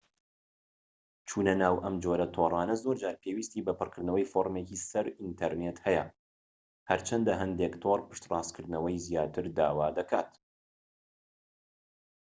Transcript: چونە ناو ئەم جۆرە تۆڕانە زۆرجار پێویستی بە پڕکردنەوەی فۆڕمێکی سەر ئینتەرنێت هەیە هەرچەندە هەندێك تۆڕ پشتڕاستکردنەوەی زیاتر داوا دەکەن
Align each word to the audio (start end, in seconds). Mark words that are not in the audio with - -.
چونە 1.29 1.53
ناو 1.61 1.75
ئەم 1.83 1.95
جۆرە 2.03 2.27
تۆڕانە 2.35 2.75
زۆرجار 2.83 3.15
پێویستی 3.23 3.65
بە 3.67 3.73
پڕکردنەوەی 3.79 4.29
فۆڕمێکی 4.31 4.81
سەر 4.89 5.05
ئینتەرنێت 5.21 5.77
هەیە 5.85 6.05
هەرچەندە 6.89 7.33
هەندێك 7.41 7.73
تۆڕ 7.83 7.99
پشتڕاستکردنەوەی 8.09 9.01
زیاتر 9.05 9.45
داوا 9.57 9.87
دەکەن 9.97 10.27